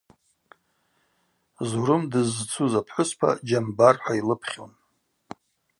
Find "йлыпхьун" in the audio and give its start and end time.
4.19-4.71